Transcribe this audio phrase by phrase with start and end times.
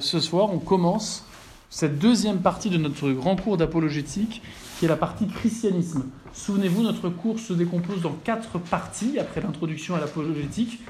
[0.00, 1.24] Ce soir, on commence
[1.70, 4.42] cette deuxième partie de notre grand cours d'apologétique,
[4.78, 6.04] qui est la partie christianisme.
[6.32, 10.80] Souvenez-vous, notre cours se décompose dans quatre parties après l'introduction à l'apologétique.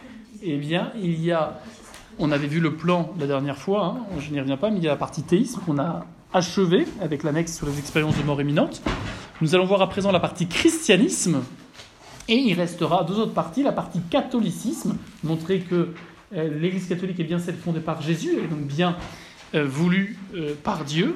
[0.42, 1.60] Eh bien, il y a,
[2.18, 4.84] on avait vu le plan la dernière fois, hein, je n'y reviens pas, mais il
[4.84, 8.40] y a la partie théisme qu'on a achevé avec l'annexe sur les expériences de mort
[8.40, 8.82] imminente.
[9.40, 11.42] Nous allons voir à présent la partie christianisme,
[12.28, 15.94] et il restera deux autres parties, la partie catholicisme, montrer que euh,
[16.34, 18.96] l'Église catholique est bien celle fondée par Jésus, elle est donc bien
[19.54, 21.14] euh, voulue euh, par Dieu,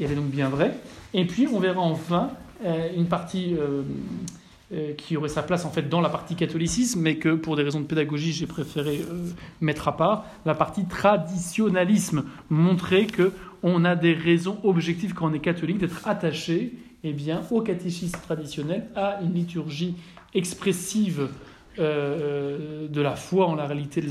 [0.00, 0.74] et elle est donc bien vraie.
[1.14, 2.30] Et puis on verra enfin
[2.96, 3.54] une partie
[4.96, 7.80] qui aurait sa place en fait dans la partie catholicisme, mais que pour des raisons
[7.80, 9.02] de pédagogie j'ai préféré
[9.60, 15.34] mettre à part, la partie traditionnalisme, montrer que on a des raisons objectives quand on
[15.34, 16.72] est catholique d'être attaché
[17.08, 19.94] eh bien, au catéchisme traditionnel, à une liturgie
[20.34, 21.28] expressive
[21.78, 24.02] euh, de la foi en la réalité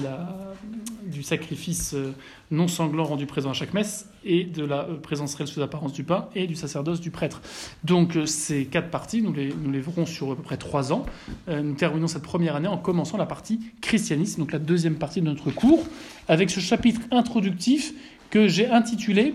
[1.06, 2.12] du sacrifice euh,
[2.52, 5.94] non sanglant rendu présent à chaque messe et de la euh, présence réelle sous apparence
[5.94, 7.42] du pain et du sacerdoce du prêtre.
[7.84, 11.06] Donc ces quatre parties, nous les, nous les verrons sur à peu près trois ans.
[11.48, 15.26] nous terminons cette première année en commençant la partie christianisme, donc la deuxième partie de
[15.26, 15.86] notre cours,
[16.28, 17.94] avec ce chapitre introductif
[18.30, 19.34] que j'ai intitulé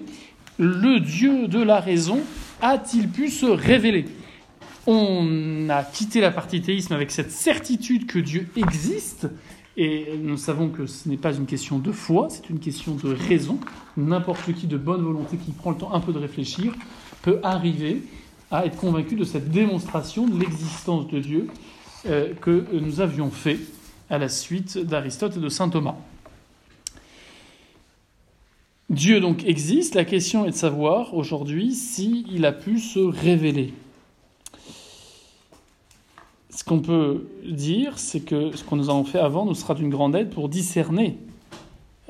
[0.58, 2.20] Le Dieu de la raison
[2.62, 4.04] a-t-il pu se révéler?
[4.86, 9.28] On a quitté la partie théisme avec cette certitude que Dieu existe,
[9.76, 13.14] et nous savons que ce n'est pas une question de foi, c'est une question de
[13.14, 13.58] raison.
[13.96, 16.74] N'importe qui de bonne volonté qui prend le temps un peu de réfléchir
[17.22, 18.02] peut arriver
[18.50, 21.46] à être convaincu de cette démonstration de l'existence de Dieu
[22.06, 23.58] euh, que nous avions fait
[24.10, 25.96] à la suite d'Aristote et de Saint Thomas.
[28.88, 33.72] Dieu donc existe, la question est de savoir aujourd'hui s'il a pu se révéler
[36.60, 39.88] ce qu'on peut dire, c'est que ce qu'on nous avons fait avant nous sera d'une
[39.88, 41.16] grande aide pour discerner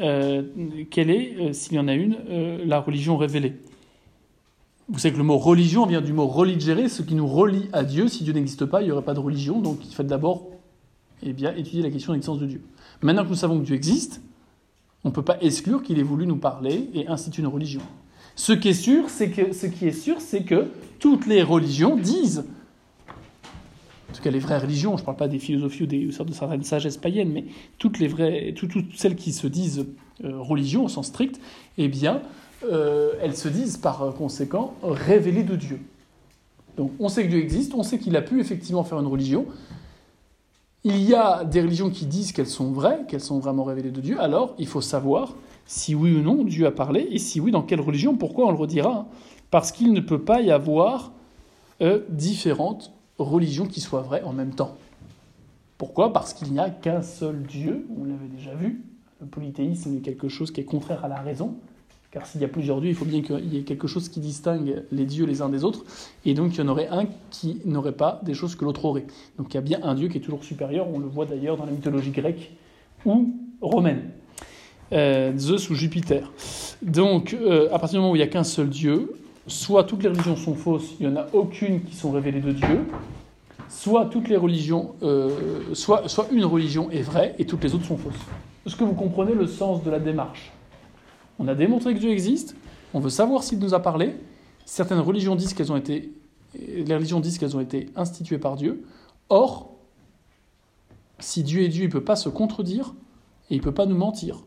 [0.00, 0.42] euh,
[0.90, 3.54] quelle est, euh, s'il y en a une, euh, la religion révélée.
[4.88, 7.84] Vous savez que le mot religion vient du mot religere, ce qui nous relie à
[7.84, 8.08] Dieu.
[8.08, 9.60] Si Dieu n'existe pas, il n'y aurait pas de religion.
[9.60, 10.48] Donc il faut d'abord
[11.22, 12.62] eh étudier la question de l'existence de Dieu.
[13.02, 14.20] Maintenant que nous savons que Dieu existe,
[15.04, 17.82] on ne peut pas exclure qu'il ait voulu nous parler et instituer une religion.
[18.34, 20.66] Ce qui est sûr, c'est que,
[20.98, 22.59] toutes les religions disent en
[24.20, 26.34] tout cas les vraies religions, je ne parle pas des philosophies ou des sortes de
[26.34, 27.44] certaines sagesses païennes, mais
[27.78, 29.86] toutes les vraies, toutes, celles qui se disent
[30.25, 31.41] euh, religion au sens strict,
[31.78, 32.22] eh bien,
[32.70, 35.81] euh, elles se disent par conséquent révélées de Dieu.
[36.76, 39.47] Donc on sait que Dieu existe, on sait qu'il a pu effectivement faire une religion.
[40.84, 44.00] Il y a des religions qui disent qu'elles sont vraies, qu'elles sont vraiment révélées de
[44.00, 45.34] Dieu, alors il faut savoir
[45.66, 48.50] si oui ou non Dieu a parlé, et si oui, dans quelle religion, pourquoi on
[48.50, 49.06] le redira?
[49.50, 51.12] Parce qu'il ne peut pas y avoir
[51.81, 52.92] euh, différentes
[53.22, 54.76] religion qui soit vraie en même temps.
[55.78, 56.12] Pourquoi?
[56.12, 58.84] Parce qu'il n'y a qu'un seul Dieu, on l'avait déjà vu.
[59.20, 61.54] Le polythéisme est quelque chose qui est contraire à la raison,
[62.10, 64.20] car s'il y a plusieurs dieux, il faut bien qu'il y ait quelque chose qui
[64.20, 65.84] distingue les dieux les uns des autres,
[66.25, 69.06] et donc il y en aurait un qui n'aurait pas des choses que l'autre aurait.
[69.38, 71.56] Donc il y a bien un dieu qui est toujours supérieur, on le voit d'ailleurs
[71.56, 72.50] dans la mythologie grecque
[73.04, 74.10] ou romaine.
[74.92, 76.32] Euh, Zeus ou Jupiter.
[76.82, 79.12] Donc, euh, à partir du moment où il n'y a qu'un seul Dieu,
[79.50, 82.53] soit toutes les religions sont fausses, il n'y en a aucune qui sont révélées de
[82.53, 82.87] Dieu,
[83.69, 87.97] soit toutes les religions, euh, soit, une religion est vraie et toutes les autres sont
[87.97, 88.15] fausses.
[88.66, 90.53] Est-ce que vous comprenez le sens de la démarche?
[91.38, 92.55] On a démontré que Dieu existe,
[92.94, 94.15] on veut savoir s'il nous a parlé.
[94.65, 96.12] Certaines religions disent qu'elles ont été,
[96.55, 98.84] religions disent qu'elles ont été instituées par Dieu.
[99.28, 99.75] Or,
[101.19, 102.94] si Dieu est Dieu, il ne peut pas se contredire
[103.50, 104.44] et il ne peut pas nous mentir.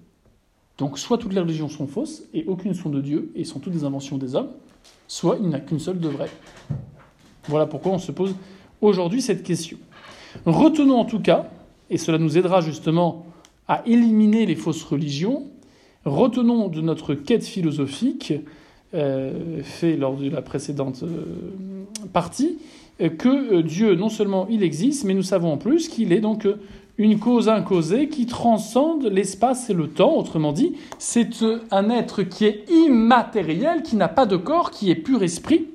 [0.78, 3.74] Donc, soit toutes les religions sont fausses et aucune sont de Dieu et sont toutes
[3.74, 4.50] des inventions des hommes,
[5.08, 6.30] soit il n'y a qu'une seule de vraie.
[7.48, 8.36] Voilà pourquoi on se pose
[8.82, 9.78] aujourd'hui cette question.
[10.46, 11.50] Retenons en tout cas,
[11.90, 13.26] et cela nous aidera justement
[13.68, 15.44] à éliminer les fausses religions,
[16.06, 18.34] retenons de notre quête philosophique,
[18.94, 21.24] euh, fait lors de la précédente euh,
[22.12, 22.60] partie,
[23.02, 26.48] euh, que Dieu, non seulement il existe, mais nous savons en plus qu'il est donc
[26.98, 30.16] une cause incausée qui transcende l'espace et le temps.
[30.16, 31.30] Autrement dit, c'est
[31.72, 35.68] un être qui est immatériel, qui n'a pas de corps, qui est pur esprit,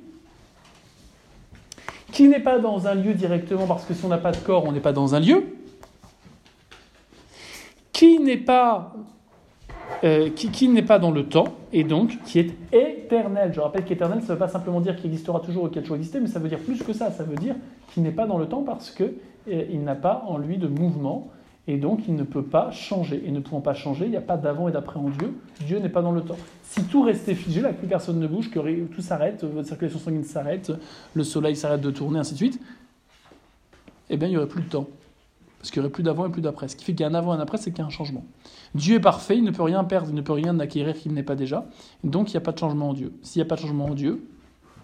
[2.11, 4.65] qui n'est pas dans un lieu directement, parce que si on n'a pas de corps,
[4.65, 5.55] on n'est pas dans un lieu,
[7.91, 8.93] qui n'est pas,
[10.05, 10.29] euh,
[11.01, 13.51] dans le temps, et donc qui est éternel.
[13.53, 15.81] Je rappelle qu'éternel, ça ne veut pas simplement dire qu'il existera toujours ou qu'il a
[15.81, 17.11] toujours existé, mais ça veut dire plus que ça.
[17.11, 17.55] Ça veut dire
[17.93, 19.13] qu'il n'est pas dans le temps parce que
[19.71, 21.29] il n'a pas en lui de mouvement
[21.67, 23.21] et donc il ne peut pas changer.
[23.25, 25.39] Et ne pouvant pas changer, il n'y a pas d'avant et d'après en Dieu.
[25.65, 26.37] Dieu n'est pas dans le temps.
[26.63, 30.23] Si tout restait figé, là, plus personne ne bouge, que tout s'arrête, votre circulation sanguine
[30.23, 30.71] s'arrête,
[31.13, 32.59] le soleil s'arrête de tourner, ainsi de suite,
[34.09, 34.87] eh bien, il n'y aurait plus de temps.
[35.59, 36.67] Parce qu'il n'y aurait plus d'avant et plus d'après.
[36.69, 37.85] Ce qui fait qu'il y a un avant et un après, c'est qu'il y a
[37.85, 38.25] un changement.
[38.73, 41.23] Dieu est parfait, il ne peut rien perdre, il ne peut rien acquérir qu'il n'est
[41.23, 41.65] pas déjà.
[42.03, 43.13] Donc il n'y a pas de changement en Dieu.
[43.21, 44.25] S'il n'y a pas de changement en Dieu,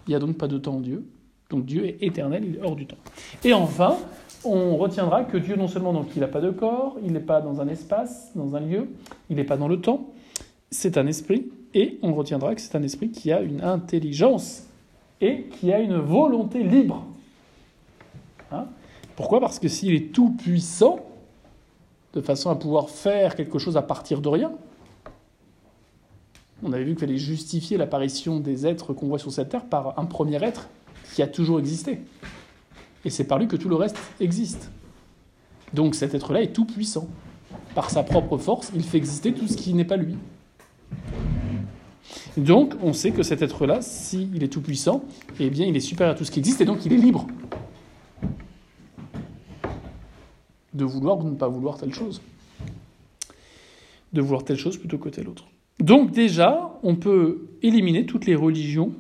[0.08, 1.04] il n'y a donc pas de temps en Dieu.
[1.50, 2.98] Donc Dieu est éternel, il est hors du temps.
[3.44, 3.98] Et enfin,
[4.44, 7.42] on retiendra que Dieu non seulement donc il n'a pas de corps, il n'est pas
[7.42, 8.90] dans un espace, dans un lieu,
[9.30, 10.08] il n'est pas dans le temps,
[10.72, 14.64] c'est un esprit, et on retiendra que c'est un esprit qui a une intelligence
[15.22, 17.06] et qui a une volonté libre.
[18.52, 18.66] Hein?
[19.16, 19.40] Pourquoi?
[19.40, 21.00] Parce que s'il est tout puissant,
[22.14, 24.52] de façon à pouvoir faire quelque chose à partir de rien,
[26.64, 30.00] on avait vu qu'il fallait justifier l'apparition des êtres qu'on voit sur cette terre par
[30.00, 30.70] un premier être
[31.16, 32.00] qui a toujours existé.
[33.06, 34.70] Et c'est par lui que tout le reste existe.
[35.74, 37.08] Donc cet être-là est tout puissant.
[37.74, 40.16] Par sa propre force, il fait exister tout ce qui n'est pas lui.
[42.36, 45.06] Donc on sait que cet être-là, s'il est tout puissant,
[45.40, 47.26] eh bien il est supérieur à tout ce qui existe et donc il est libre
[50.74, 52.22] de vouloir ou de ne pas vouloir telle chose.
[54.12, 55.46] De vouloir telle chose plutôt que telle autre.
[55.80, 58.92] Donc déjà, on peut éliminer toutes les religions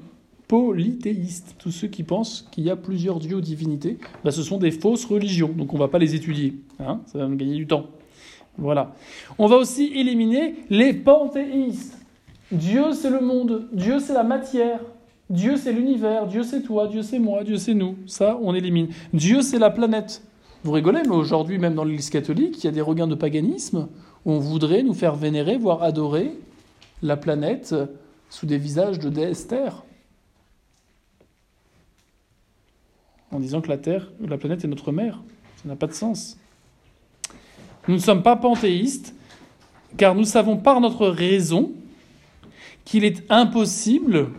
[0.47, 1.56] polythéistes.
[1.57, 4.71] Tous ceux qui pensent qu'il y a plusieurs dieux ou divinités, bah, ce sont des
[4.71, 5.51] fausses religions.
[5.56, 6.56] Donc on ne va pas les étudier.
[6.80, 7.88] Hein ça va nous gagner du temps.
[8.57, 8.94] Voilà.
[9.38, 11.97] On va aussi éliminer les panthéistes.
[12.51, 14.80] Dieu c'est le monde, Dieu c'est la matière,
[15.30, 17.95] Dieu c'est l'univers, Dieu c'est toi, Dieu c'est moi, Dieu c'est nous.
[18.06, 18.89] Ça, on élimine.
[19.13, 20.21] Dieu c'est la planète.
[20.63, 23.88] Vous rigolez, mais aujourd'hui, même dans l'Église catholique, il y a des regains de paganisme
[24.25, 26.31] où on voudrait nous faire vénérer, voire adorer
[27.03, 27.75] la planète
[28.30, 29.83] sous des visages de déesse Terre.
[33.31, 35.22] En disant que la Terre, la planète est notre mère.
[35.57, 36.38] Ça n'a pas de sens.
[37.88, 39.13] Nous ne sommes pas panthéistes,
[39.98, 41.72] car nous savons par notre raison
[42.83, 44.30] qu'il est impossible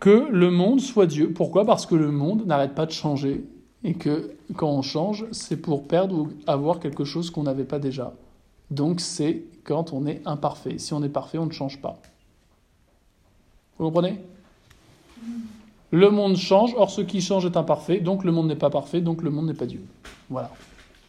[0.00, 1.32] que le monde soit Dieu.
[1.32, 1.64] Pourquoi?
[1.64, 3.44] Parce que le monde n'arrête pas de changer
[3.84, 7.78] et que quand on change, c'est pour perdre ou avoir quelque chose qu'on n'avait pas
[7.78, 8.14] déjà.
[8.70, 10.78] Donc c'est quand on est imparfait.
[10.78, 12.00] Si on est parfait, on ne change pas.
[13.78, 14.20] Vous comprenez?
[15.92, 19.00] Le monde change, or ce qui change est imparfait, donc le monde n'est pas parfait,
[19.00, 19.80] donc le monde n'est pas Dieu.
[20.28, 20.50] Voilà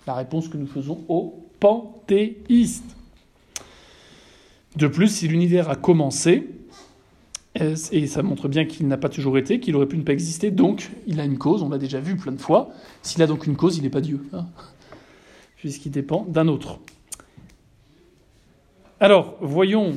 [0.08, 2.96] la réponse que nous faisons aux panthéistes.
[4.76, 6.48] De plus, si l'univers a commencé,
[7.56, 10.50] et ça montre bien qu'il n'a pas toujours été, qu'il aurait pu ne pas exister,
[10.52, 12.70] donc il a une cause, on l'a déjà vu plein de fois.
[13.02, 14.46] S'il a donc une cause, il n'est pas Dieu, hein,
[15.58, 16.80] puisqu'il dépend d'un autre.
[19.00, 19.96] Alors, voyons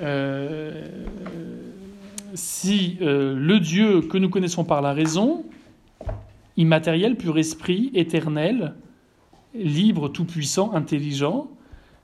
[0.00, 1.04] euh,
[2.34, 5.44] si euh, le Dieu que nous connaissons par la raison,
[6.56, 8.74] immatériel, pur esprit, éternel,
[9.54, 11.48] libre, tout-puissant, intelligent,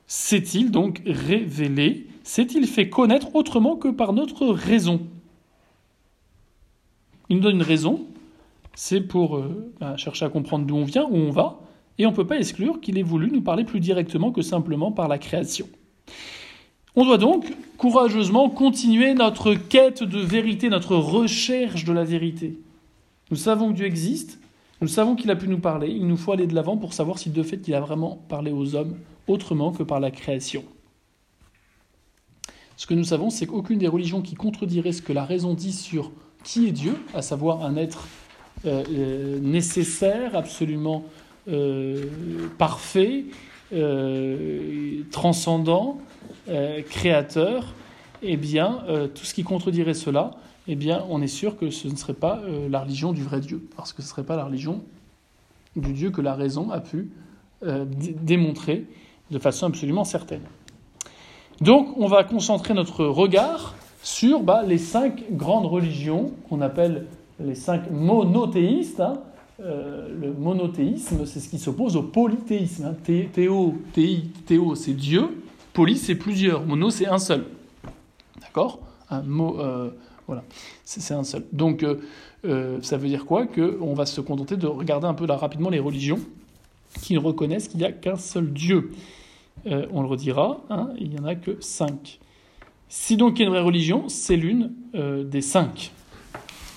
[0.06, 5.06] s'est-il donc révélé S'est-il fait connaître autrement que par notre raison?
[7.30, 8.06] Il nous donne une raison,
[8.74, 11.60] c'est pour euh, ben, chercher à comprendre d'où on vient, où on va,
[11.96, 14.92] et on ne peut pas exclure qu'il ait voulu nous parler plus directement que simplement
[14.92, 15.68] par la création.
[17.00, 22.58] On doit donc courageusement continuer notre quête de vérité, notre recherche de la vérité.
[23.30, 24.40] Nous savons que Dieu existe,
[24.80, 27.20] nous savons qu'il a pu nous parler, il nous faut aller de l'avant pour savoir
[27.20, 28.96] si de fait il a vraiment parlé aux hommes
[29.28, 30.64] autrement que par la création.
[32.76, 35.72] Ce que nous savons, c'est qu'aucune des religions qui contredirait ce que la raison dit
[35.72, 36.10] sur
[36.42, 38.08] qui est Dieu, à savoir un être
[38.66, 41.04] euh, euh, nécessaire, absolument
[41.46, 42.06] euh,
[42.58, 43.26] parfait,
[45.12, 46.00] transcendant,
[46.88, 47.74] créateur,
[48.22, 48.82] eh bien,
[49.14, 50.32] tout ce qui contredirait cela,
[50.66, 53.66] eh bien, on est sûr que ce ne serait pas la religion du vrai Dieu,
[53.76, 54.82] parce que ce ne serait pas la religion
[55.76, 57.10] du Dieu que la raison a pu
[57.62, 58.86] démontrer
[59.30, 60.42] de façon absolument certaine.
[61.60, 67.06] Donc on va concentrer notre regard sur bah, les cinq grandes religions qu'on appelle
[67.40, 69.00] les cinq monothéistes.
[69.00, 69.14] Hein.
[69.60, 72.86] Euh, le monothéisme, c'est ce qui s'oppose au polythéisme.
[72.86, 73.26] Hein.
[73.32, 73.74] Théo,
[74.46, 75.42] théo c'est Dieu.
[75.78, 76.66] Poly, c'est plusieurs.
[76.66, 77.44] Mono, c'est un seul.
[78.40, 78.80] D'accord
[79.10, 79.90] Un mot, euh,
[80.26, 80.42] voilà,
[80.82, 81.44] c'est un seul.
[81.52, 81.86] Donc,
[82.44, 83.46] euh, ça veut dire quoi
[83.80, 86.18] On va se contenter de regarder un peu là rapidement les religions
[87.00, 88.90] qui reconnaissent qu'il n'y a qu'un seul Dieu.
[89.68, 92.18] Euh, on le redira, hein, il n'y en a que cinq.
[92.88, 95.92] Si donc il y a une vraie religion, c'est l'une euh, des cinq.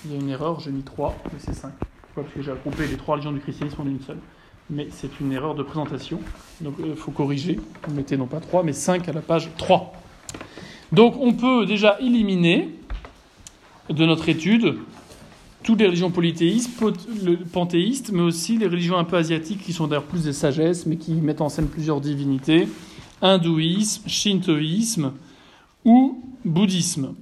[0.05, 1.73] Il y a une erreur, j'ai mis trois, mais c'est cinq.
[2.03, 4.19] Pourquoi Parce que j'ai regroupé les trois religions du christianisme en une seule.
[4.71, 6.21] Mais c'est une erreur de présentation,
[6.61, 7.59] donc il euh, faut corriger.
[7.85, 9.91] Vous mettez non pas trois, mais cinq à la page 3.
[10.93, 12.69] Donc on peut déjà éliminer
[13.89, 14.77] de notre étude
[15.63, 16.71] toutes les religions polythéistes,
[17.51, 20.95] panthéistes, mais aussi les religions un peu asiatiques qui sont d'ailleurs plus des sagesses, mais
[20.95, 22.67] qui mettent en scène plusieurs divinités,
[23.21, 25.11] hindouisme, shintoïsme
[25.85, 27.13] ou bouddhisme.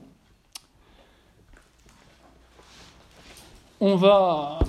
[3.82, 4.60] On va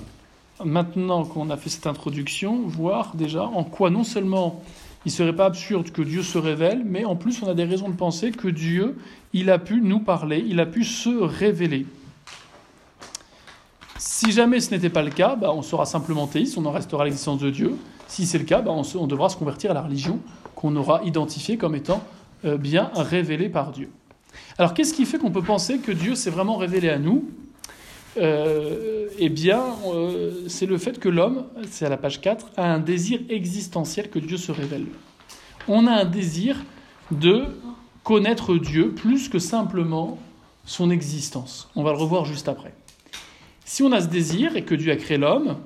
[0.64, 4.62] maintenant qu'on a fait cette introduction, voir déjà en quoi non seulement
[5.06, 7.64] il ne serait pas absurde que Dieu se révèle, mais en plus on a des
[7.64, 8.98] raisons de penser que Dieu,
[9.32, 11.86] il a pu nous parler, il a pu se révéler.
[13.98, 17.04] Si jamais ce n'était pas le cas, bah, on sera simplement théiste, on en restera
[17.04, 17.76] l'existence de Dieu.
[18.08, 20.20] Si c'est le cas, bah, on, devra se convertir à la religion
[20.54, 22.02] qu'on aura identifiée comme étant
[22.44, 23.90] euh, bien révélée par Dieu.
[24.58, 27.28] Alors qu'est-ce qui fait qu'on peut penser que Dieu s'est vraiment révélé à nous?
[28.16, 32.72] Euh, Eh bien, euh, c'est le fait que l'homme, c'est à la page 4, a
[32.72, 34.86] un désir existentiel que Dieu se révèle.
[35.68, 36.56] On a un désir
[37.10, 37.44] de
[38.04, 40.18] connaître Dieu plus que simplement
[40.64, 41.68] son existence.
[41.76, 42.72] On va le revoir juste après.
[43.64, 45.56] Si on a ce désir et que Dieu a créé l'homme,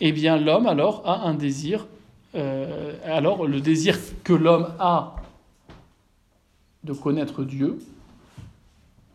[0.00, 1.86] eh bien l'homme alors a un désir.
[2.34, 5.16] Euh, alors le désir que l'homme a
[6.84, 7.78] de connaître Dieu,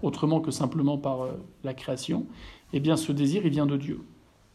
[0.02, 1.32] autrement que simplement par euh,
[1.64, 2.26] la création,
[2.74, 4.02] eh bien ce désir, il vient de Dieu.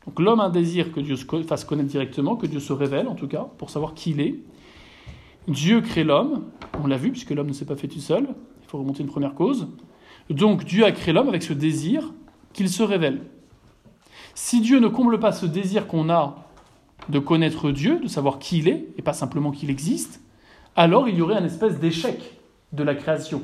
[0.07, 3.09] Donc l'homme a un désir que Dieu se fasse connaître directement, que Dieu se révèle
[3.09, 4.37] en tout cas, pour savoir qui il est.
[5.49, 6.45] Dieu crée l'homme,
[6.83, 8.29] on l'a vu, puisque l'homme ne s'est pas fait tout seul,
[8.63, 9.69] il faut remonter une première cause.
[10.31, 12.13] Donc Dieu a créé l'homme avec ce désir
[12.53, 13.23] qu'il se révèle.
[14.35, 16.37] Si Dieu ne comble pas ce désir qu'on a
[17.09, 20.21] de connaître Dieu, de savoir qui il est, et pas simplement qu'il existe,
[20.77, 22.39] alors il y aurait un espèce d'échec
[22.73, 23.43] de la création.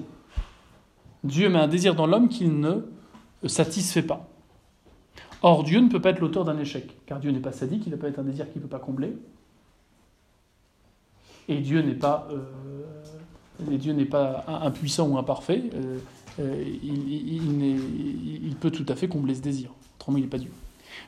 [1.24, 2.82] Dieu met un désir dans l'homme qu'il ne
[3.46, 4.28] satisfait pas.
[5.42, 7.90] Or, Dieu ne peut pas être l'auteur d'un échec, car Dieu n'est pas sadique, il
[7.90, 9.16] ne peut pas être un désir qu'il ne peut pas combler.
[11.48, 15.98] Et Dieu n'est pas, euh, Dieu n'est pas impuissant ou imparfait, euh,
[16.40, 19.70] euh, il, il, peut tout à fait combler ce désir.
[19.96, 20.50] Autrement, il n'est pas Dieu.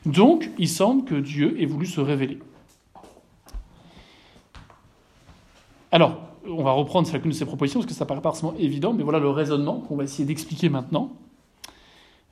[0.05, 2.39] Donc, il semble que Dieu ait voulu se révéler.
[5.91, 9.03] Alors, on va reprendre chacune de ces propositions parce que ça paraît forcément évident, mais
[9.03, 11.11] voilà le raisonnement qu'on va essayer d'expliquer maintenant.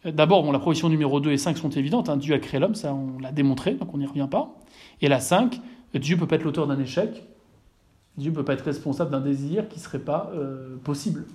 [0.05, 2.09] Euh, d'abord, bon, la proposition numéro 2 et 5 sont évidentes.
[2.09, 2.17] Hein.
[2.17, 4.55] Dieu a créé l'homme, ça on l'a démontré, donc on n'y revient pas.
[5.01, 5.59] Et la 5,
[5.95, 7.23] Dieu peut pas être l'auteur d'un échec.
[8.17, 11.25] Dieu peut pas être responsable d'un désir qui ne serait pas euh, possible.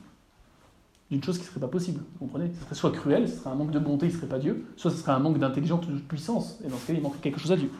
[1.11, 2.01] D'une chose qui ne serait pas possible.
[2.15, 2.51] Vous comprenez?
[2.55, 4.91] Ce serait soit cruel, ce serait un manque de bonté, ce serait pas Dieu, soit
[4.91, 6.59] ce serait un manque d'intelligence, de puissance.
[6.65, 7.71] Et dans ce cas, il manque quelque chose à Dieu.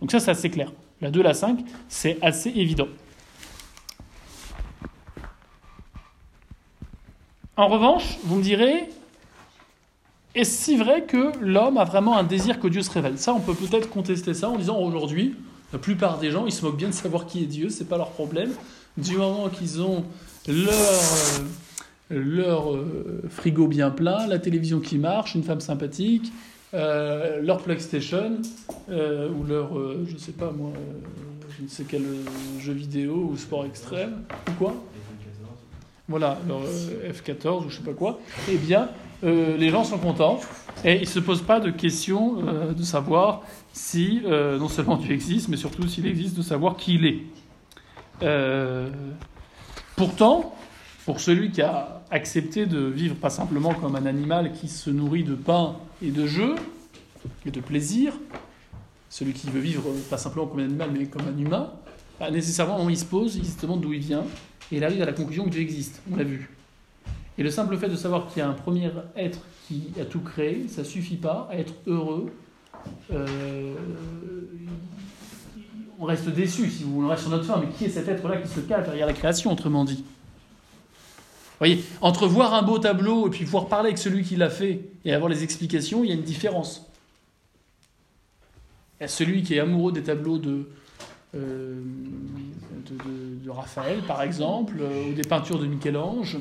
[0.00, 0.72] Donc ça, c'est assez clair.
[1.00, 2.88] La 2 et la 5, c'est assez évident.
[7.58, 8.90] En revanche, vous me direz,
[10.34, 13.16] est-ce si vrai que l'homme a vraiment un désir que Dieu se révèle?
[13.16, 15.34] Ça, on peut peut-être contester ça en disant aujourd'hui,
[15.72, 17.96] la plupart des gens, ils se moquent bien de savoir qui est Dieu, c'est pas
[17.96, 18.50] leur problème.
[18.98, 20.04] Du moment qu'ils ont
[20.46, 20.68] leur,
[22.10, 26.30] euh, euh, frigo bien plein, la télévision qui marche, une femme sympathique,
[26.74, 28.38] euh, leur PlayStation
[28.90, 29.70] ou leur,
[30.06, 30.72] je sais pas moi,
[31.56, 32.04] je ne sais quel
[32.60, 34.74] jeu vidéo ou sport extrême ou quoi
[36.08, 38.20] voilà, leur euh, F14 ou je sais pas quoi,
[38.50, 38.88] eh bien,
[39.24, 40.40] euh, les gens sont contents
[40.84, 45.12] et ils ne se posent pas de questions euh, de savoir si non seulement Dieu
[45.12, 47.22] existe, mais surtout s'il existe, de savoir qui il est.
[49.96, 50.54] pourtant,
[51.04, 55.24] pour celui qui a accepté de vivre pas simplement comme un animal qui se nourrit
[55.24, 56.54] de pain et de jeu,
[57.44, 58.14] et de plaisir,
[59.10, 61.70] celui qui veut vivre pas simplement comme un animal, mais comme un humain,
[62.18, 64.24] bah, nécessairement, il se pose, il se demande d'où il vient,
[64.72, 66.02] et il arrive à la conclusion que Dieu existe.
[66.10, 66.50] On l'a vu.
[67.38, 70.20] Et le simple fait de savoir qu'il y a un premier être qui a tout
[70.20, 72.32] créé, ça suffit pas à être heureux.
[73.12, 73.74] Euh,
[75.98, 78.38] on reste déçu, si vous on reste sur notre fin, mais qui est cet être-là
[78.38, 80.04] qui se cache derrière la création, autrement dit?
[81.58, 84.50] Vous voyez, entre voir un beau tableau et puis pouvoir parler avec celui qui l'a
[84.50, 86.86] fait et avoir les explications, il y a une différence.
[88.98, 90.68] Il y a celui qui est amoureux des tableaux de,
[91.36, 91.82] euh,
[93.44, 96.38] de, Raphaël, par exemple, euh, ou des peintures de Michel-Ange,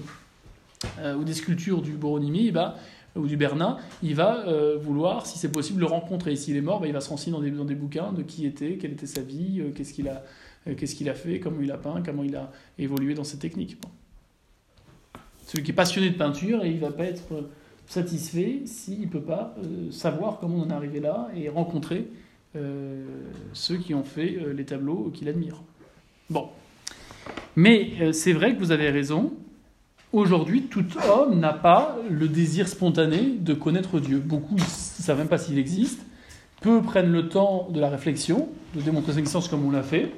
[1.00, 2.76] euh, ou des sculptures du Boronimi, bah,
[3.16, 4.44] ou du Bernin, il va
[4.76, 6.34] vouloir, si c'est possible, le rencontrer.
[6.34, 8.22] Et s'il est mort, bah, il va se renseigner dans des, dans des bouquins de
[8.24, 10.24] qui était, quelle était sa vie, qu'est-ce qu'il a,
[10.76, 13.78] qu'est-ce qu'il a fait, comment il a peint, comment il a évolué dans ses techniques.
[15.48, 17.50] Celui qui est passionné de peinture, et il va pas être
[17.88, 19.56] satisfait s'il ne peut pas
[19.92, 22.10] savoir comment on en est arrivé là et rencontrer
[23.54, 25.62] ceux qui ont fait euh, les tableaux qu'il admire.
[26.30, 26.50] Bon.
[27.56, 29.34] Mais euh, c'est vrai que vous avez raison.
[30.14, 34.20] Aujourd'hui, tout homme n'a pas le désir spontané de connaître Dieu.
[34.20, 36.02] Beaucoup ne savent même pas s'il existe.
[36.62, 40.12] Peu prennent le temps de la réflexion, de démontrer son existence comme on l'a fait.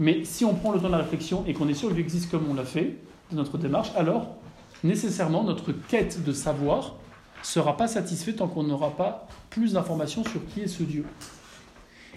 [0.00, 2.30] Mais si on prend le temps de la réflexion et qu'on est sûr qu'il existe
[2.30, 2.96] comme on l'a fait,
[3.30, 4.36] de notre démarche, alors
[4.84, 6.94] nécessairement notre quête de savoir
[7.42, 11.04] sera pas satisfaite tant qu'on n'aura pas plus d'informations sur qui est ce Dieu.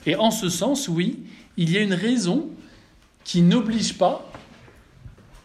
[0.06, 1.20] Et en ce sens, oui,
[1.58, 2.50] il y a une raison
[3.24, 4.32] qui n'oblige pas,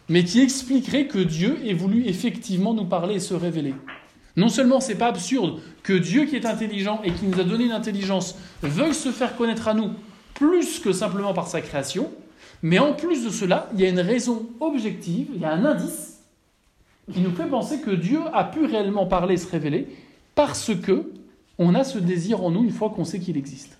[0.09, 3.75] mais qui expliquerait que Dieu ait voulu effectivement nous parler et se révéler.
[4.35, 7.65] Non seulement c'est pas absurde que Dieu qui est intelligent et qui nous a donné
[7.65, 9.91] une intelligence veuille se faire connaître à nous
[10.35, 12.11] plus que simplement par sa création,
[12.61, 15.65] mais en plus de cela, il y a une raison objective, il y a un
[15.65, 16.19] indice
[17.11, 19.87] qui nous fait penser que Dieu a pu réellement parler et se révéler
[20.35, 21.11] parce que
[21.57, 23.77] on a ce désir en nous une fois qu'on sait qu'il existe.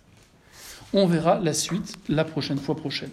[0.94, 3.12] On verra la suite la prochaine fois prochaine.